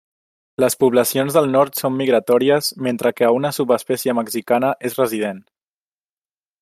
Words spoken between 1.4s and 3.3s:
nord són migratòries, mentre que